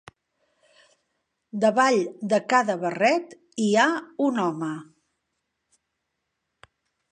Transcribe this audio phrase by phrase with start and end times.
[1.65, 1.97] Davall
[2.31, 3.87] de cada barret hi ha
[4.31, 4.73] un home.